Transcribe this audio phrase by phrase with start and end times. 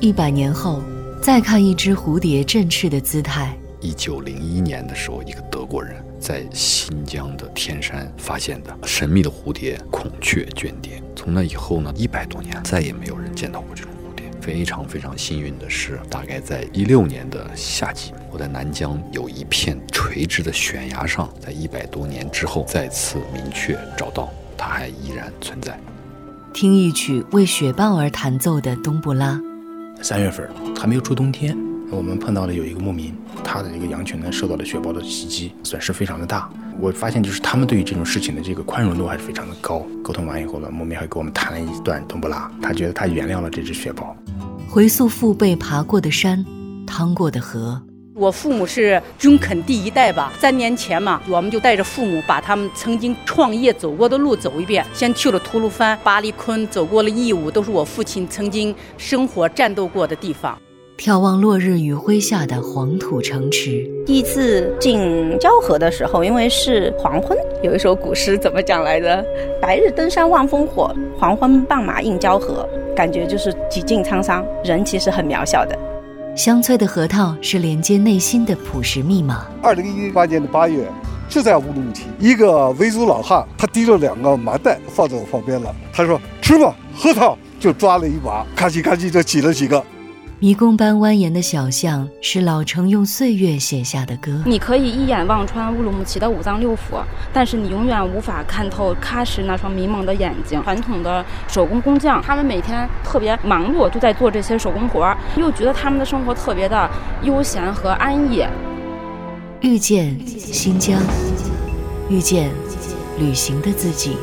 [0.00, 0.80] 一百年后，
[1.20, 3.52] 再看一只蝴蝶振翅的姿态。
[3.80, 11.02] 一九零一年的时候，一个德国人在新疆的天山发现的神秘的蝴蝶——孔雀卷蝶。
[11.16, 14.30] 从那以后呢，一百多年再也没有人见到过这种蝴蝶。
[14.40, 25.76] 非常非常幸运的是，大概在一六年的夏季，我在南疆有一片垂直的悬崖上，在一百多年之后再次明确找到，它还依然存在。
[26.54, 29.40] 听一曲为雪豹而弹奏的冬不拉。
[30.00, 31.56] 三月份还没有出冬天，
[31.90, 36.48] 我们碰到了有一个牧民，他的这个羊群呢受到了雪豹的袭击，损失非常的大。
[36.80, 39.84] 我发现就是他们对于这种事情的这个宽容度还是非常的高。
[40.02, 44.16] 沟通完以后呢，牧民还给我们谈了一段冬不拉，他觉得他原谅了这只雪豹。
[44.68, 46.44] 回溯父辈爬过的山，
[46.86, 47.82] 趟过的河。
[48.18, 50.32] 我父母是中垦第一代吧？
[50.40, 54.84] 三年前嘛，我们就带着父母把他们曾经创业走过的路走一遍。
[54.92, 60.58] 先去了吐鲁番、巴里坤，走过了义乌，都是我父亲曾经生活、战斗过的地方。
[60.98, 63.88] 眺望落日余晖下的黄土城池。
[64.04, 69.24] 第一次进交河的时候，因为是黄昏，有一首古诗怎么讲来着？
[69.62, 72.68] 白日登山望烽火，黄昏傍马映交河。
[72.96, 75.78] 感觉就是几近沧桑，人其实很渺小的。
[76.34, 79.46] 香脆的核桃是连接内心的朴实密码。
[79.62, 80.88] 二零一八年的八月，
[81.28, 85.74] 就在乌鲁木齐，一个维族老汉，他提着两个麻袋放在我旁边了。
[85.92, 89.84] 他说：“吃吧，核桃。”就抓了一把，咔叽咔叽就挤了几个。
[90.40, 94.40] 迷宫般蜿蜒的小巷是老城用岁月写下的歌。
[94.46, 100.62] 你可以一眼望穿乌鲁木齐的五脏六腑，但是你永远无法看透喀什那双迷蒙的眼睛。
[100.62, 106.88] 传统的手工工匠，他们每天特别忙碌，就在做这些手工活儿，又觉得他们的生活特别的
[107.24, 108.44] 悠闲和安逸。
[109.60, 111.00] 遇见新疆，
[112.08, 112.48] 遇见
[113.18, 114.16] 旅行的自己。